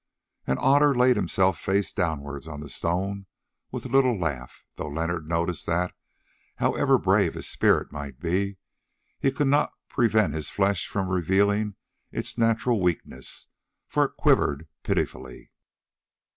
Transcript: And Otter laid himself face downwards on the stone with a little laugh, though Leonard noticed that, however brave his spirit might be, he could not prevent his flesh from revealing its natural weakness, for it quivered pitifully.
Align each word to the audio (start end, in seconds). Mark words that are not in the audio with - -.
And 0.47 0.57
Otter 0.57 0.95
laid 0.95 1.15
himself 1.15 1.59
face 1.59 1.93
downwards 1.93 2.47
on 2.47 2.59
the 2.59 2.69
stone 2.69 3.27
with 3.71 3.85
a 3.85 3.87
little 3.87 4.17
laugh, 4.19 4.63
though 4.75 4.87
Leonard 4.87 5.29
noticed 5.29 5.67
that, 5.67 5.93
however 6.55 6.97
brave 6.97 7.35
his 7.35 7.47
spirit 7.47 7.91
might 7.91 8.19
be, 8.19 8.57
he 9.19 9.29
could 9.29 9.45
not 9.45 9.73
prevent 9.89 10.33
his 10.33 10.49
flesh 10.49 10.87
from 10.87 11.09
revealing 11.09 11.75
its 12.11 12.35
natural 12.35 12.81
weakness, 12.81 13.45
for 13.87 14.05
it 14.05 14.17
quivered 14.17 14.67
pitifully. 14.81 15.51